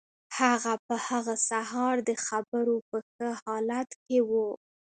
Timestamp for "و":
4.29-4.31